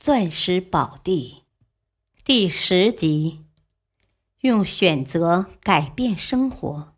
[0.00, 1.42] 钻石宝地，
[2.24, 3.44] 第十集，
[4.42, 6.94] 用选择改变生活。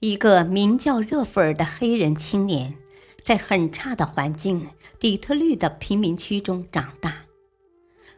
[0.00, 2.76] 一个名叫热弗尔的黑人青年，
[3.22, 7.26] 在很差的环境——底特律的贫民区中长大。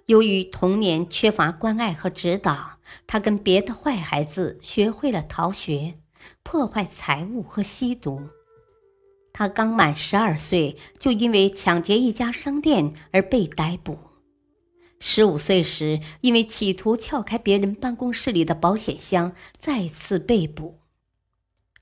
[0.06, 5.92] 由于童年缺乏关爱和指导，他跟别的坏孩子学会了逃学、
[6.42, 8.30] 破坏财物和吸毒。
[9.34, 13.98] 他刚满十二岁，就因为抢劫一家商店而被逮捕。
[15.00, 20.78] 十五岁时，因为企图撬开别人办公室里的保险箱，再次被捕。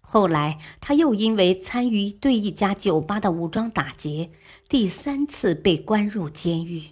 [0.00, 4.30] 后来，他又因为参与对一家酒吧的武装打劫，
[4.66, 6.84] 第三次被关入监狱。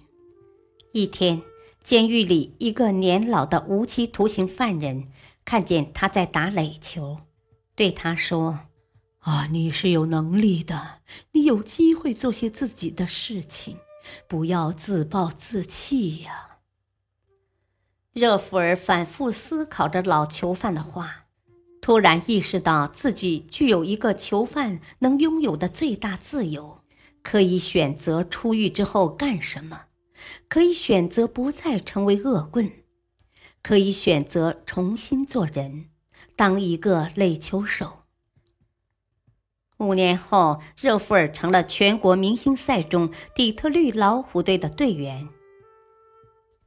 [0.93, 1.41] 一天，
[1.83, 5.05] 监狱里一个年老的无期徒刑犯人
[5.47, 7.21] 看见他在打垒球，
[7.75, 8.70] 对他说。
[9.21, 11.01] 啊，你是有能力的，
[11.33, 13.77] 你有机会做些自己的事情，
[14.27, 16.47] 不要自暴自弃呀。
[18.15, 21.27] 热弗尔反复思考着老囚犯的话，
[21.83, 26.83] 突然意识到自己具有一个囚犯能拥有的最大自由：
[27.23, 29.83] 可以选择出狱之后干什么，
[30.49, 32.73] 可以选择不再成为恶棍，
[33.63, 35.91] 可以选择重新做人，
[36.35, 38.00] 当一个垒球手。
[39.81, 45.27] 五年后，热弗尔成了全国明星赛中底特律老虎队的队员。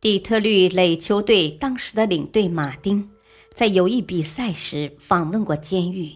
[0.01, 3.11] 底特律垒球队当时的领队马丁，
[3.53, 6.11] 在有一比赛时访问过监狱，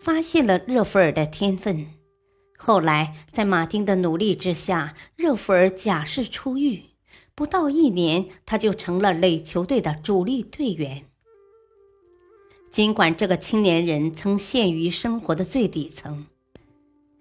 [0.00, 1.86] 发现了热弗尔的天分。
[2.56, 6.84] 后来，在马丁的努力之下，热弗尔假释出狱，
[7.34, 11.04] 不到一年，他就成了垒球队的主力队员。
[12.70, 16.26] 尽管这个青年人曾陷于生活的最底层，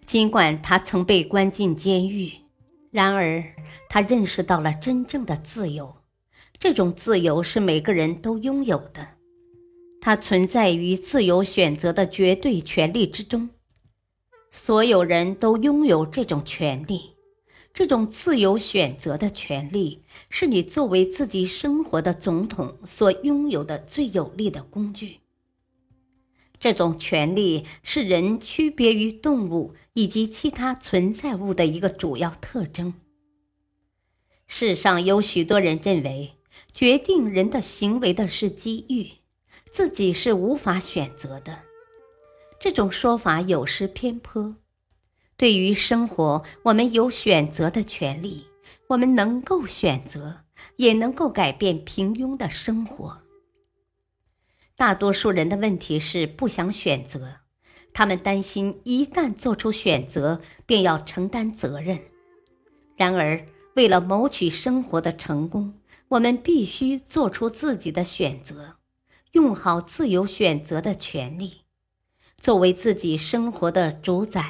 [0.09, 2.31] 尽管他曾被关进监狱，
[2.89, 3.43] 然而
[3.87, 5.97] 他认识到了真正的自由。
[6.57, 9.07] 这种自由是每个人都拥有的，
[10.01, 13.51] 它存在于自由选择的绝对权利之中。
[14.49, 17.11] 所有人都拥有这种权利，
[17.71, 25.19] 这种自由选择的权利是你作为自己生活的总统所拥有的最有力的工具。
[26.59, 32.93] 这种权利是人区别于动物以及其他存在物的一个主要特征。
[34.45, 36.33] 世上有许多人认为，
[36.73, 39.07] 决定人的行为的是机遇，
[39.71, 41.59] 自己是无法选择的。
[42.59, 44.55] 这种说法有失偏颇。
[45.37, 48.47] 对于生活，我们有选择的权利，
[48.87, 50.39] 我们能够选择，
[50.75, 53.21] 也能够改变平庸的生活。
[54.79, 57.41] 大多数人的问题是不想选择，
[57.91, 61.99] 他们担心一旦做出选择，便要承担责任。
[62.95, 63.45] 然而，
[63.75, 65.73] 为了谋取生活的成功，
[66.07, 68.77] 我们必须做出自己的选择，
[69.33, 71.63] 用好自由选择的权利，
[72.37, 74.49] 作为自己生活的主宰。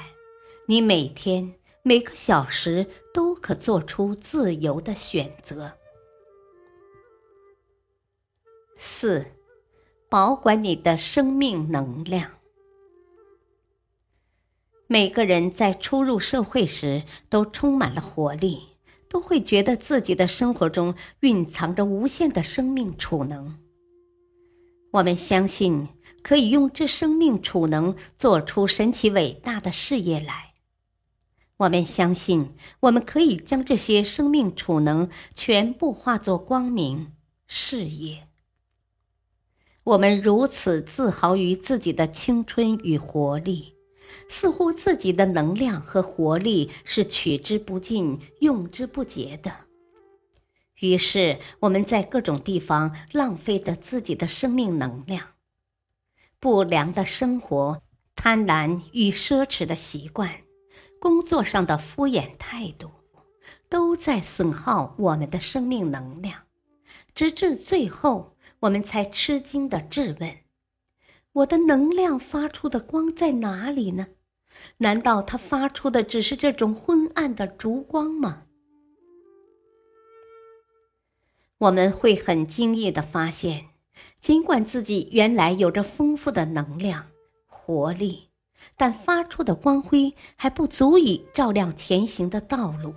[0.68, 5.74] 你每天每个小时都可做出自由的选择。
[8.78, 9.26] 四。
[10.10, 12.32] 保管你的生命能量。
[14.88, 18.70] 每个人在初入社会时都充满了活力，
[19.08, 23.60] 都会觉得自己的生活中蕴藏着无限的生命储能。
[24.94, 25.90] 我们相信
[26.24, 30.54] 可以用这生命储能做出神奇伟大的事业来。
[31.58, 37.14] 我们相信我们可以将这些生命储能全部化作光明
[37.46, 38.29] 事业。
[39.90, 43.74] 我们如此自豪于自己的青春与活力，
[44.28, 49.52] 似乎自己的能量和活力是取之不尽、用之不竭的。
[50.82, 55.30] 于是，我们在各种地方浪费着自己的生命能量。
[56.40, 57.82] 不良的生活、
[58.16, 60.30] 贪婪与奢侈的习惯、
[61.02, 62.92] 工作上的敷衍态度，
[63.68, 66.44] 都在损耗我们的生命能量，
[67.16, 68.36] 直至最后。
[68.62, 70.40] 我们才吃惊的质问
[71.32, 74.08] ：“我的能量发出的光在哪里呢？
[74.78, 78.44] 难道它发出的只是这种昏暗的烛光吗？”
[81.60, 83.70] 我们会很惊异的发现，
[84.20, 87.08] 尽管自己原来有着丰富的能量、
[87.46, 88.30] 活力，
[88.76, 92.94] 但发出的光辉还不足以照亮前行的道路，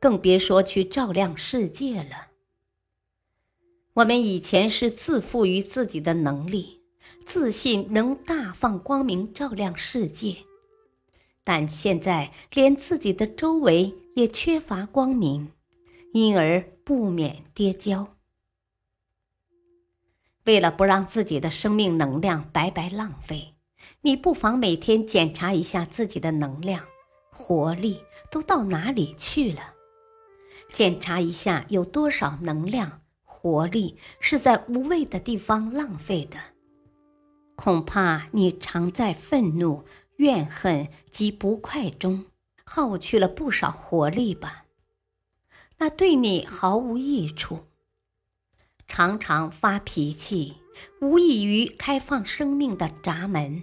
[0.00, 2.28] 更别说去照亮世界了。
[3.98, 6.82] 我们以前是自负于自己的能力，
[7.26, 10.36] 自信能大放光明照亮世界，
[11.42, 15.50] 但现在连自己的周围也缺乏光明。
[16.14, 18.16] 因而不免跌跤。
[20.44, 23.54] 为了不让自己的生命能量白白浪费，
[24.00, 26.86] 你不妨每天检查一下自己的能量、
[27.30, 28.00] 活力
[28.30, 29.74] 都到哪里去了。
[30.72, 33.02] 检查一下有多少能量、
[33.40, 36.38] 活力是在无谓的地方浪费的。
[37.54, 39.84] 恐怕你常在愤怒、
[40.16, 42.26] 怨恨及不快中
[42.64, 44.64] 耗去了不少活力吧。
[45.78, 47.60] 那对你毫无益处。
[48.88, 50.56] 常常发脾气，
[51.00, 53.62] 无异于开放生命的闸门，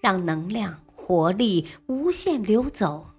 [0.00, 3.10] 让能量、活力无限流走。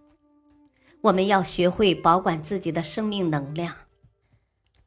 [1.01, 3.75] 我们要学会保管自己的生命能量，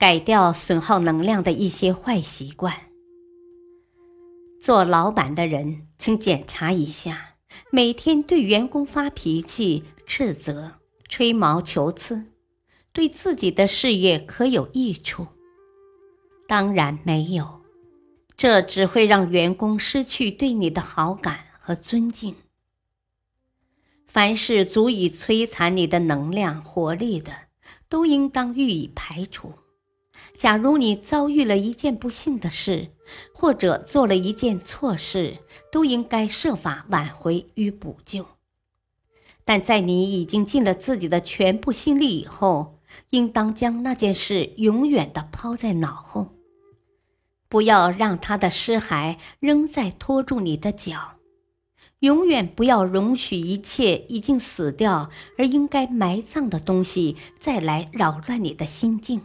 [0.03, 2.91] 改掉损耗能量的一些坏习惯。
[4.61, 7.37] 做老板的人，请检查一下，
[7.71, 12.25] 每天对员工发脾气、斥责、吹毛求疵。
[12.93, 15.29] 对自己的事业可有益处？
[16.49, 17.61] 当然没有，
[18.37, 22.35] 这只会让员工失去对你的好感和尊敬。
[24.09, 27.33] 凡是足以摧残你的能量、活力的，
[27.89, 29.55] 都应当予以排除。
[30.43, 32.89] 假如你遭遇了一件不幸的事，
[33.33, 35.37] 或者做了一件错事，
[35.71, 38.27] 都应该设法挽回与补救。
[39.45, 42.81] 但在你已经尽了自己的全部心力以后，
[43.11, 46.33] 应当将那件事永远的抛在脑后，
[47.49, 51.19] 不要让他的尸骸仍在拖住你的脚，
[52.01, 55.09] 永远不要容许一切已经死掉
[55.39, 59.23] 而应该埋葬的东西再来扰乱你的心境，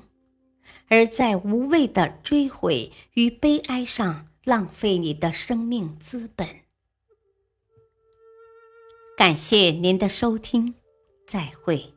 [0.88, 6.48] 而在无谓的追悔与悲哀上浪费你的生命资本。
[9.18, 10.75] 感谢您的收听，
[11.25, 11.96] 再会。